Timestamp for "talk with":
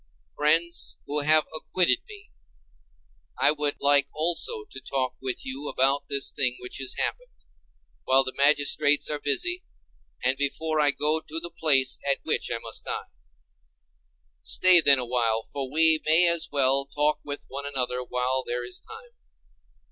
4.81-5.45, 16.87-17.45